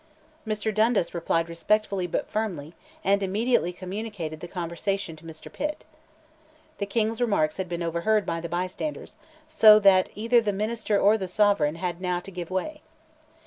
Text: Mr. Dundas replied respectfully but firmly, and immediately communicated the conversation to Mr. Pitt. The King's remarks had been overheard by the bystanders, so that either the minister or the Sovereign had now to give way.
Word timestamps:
Mr. 0.47 0.73
Dundas 0.73 1.13
replied 1.13 1.47
respectfully 1.47 2.07
but 2.07 2.27
firmly, 2.27 2.73
and 3.03 3.21
immediately 3.21 3.71
communicated 3.71 4.39
the 4.39 4.47
conversation 4.47 5.15
to 5.15 5.23
Mr. 5.23 5.53
Pitt. 5.53 5.85
The 6.79 6.87
King's 6.87 7.21
remarks 7.21 7.57
had 7.57 7.69
been 7.69 7.83
overheard 7.83 8.25
by 8.25 8.41
the 8.41 8.49
bystanders, 8.49 9.15
so 9.47 9.77
that 9.81 10.09
either 10.15 10.41
the 10.41 10.53
minister 10.53 10.99
or 10.99 11.19
the 11.19 11.27
Sovereign 11.27 11.75
had 11.75 12.01
now 12.01 12.19
to 12.19 12.31
give 12.31 12.49
way. 12.49 12.81